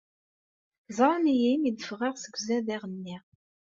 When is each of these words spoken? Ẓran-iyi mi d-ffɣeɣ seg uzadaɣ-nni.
Ẓran-iyi 0.97 1.53
mi 1.61 1.71
d-ffɣeɣ 1.71 2.15
seg 2.17 2.35
uzadaɣ-nni. 2.37 3.17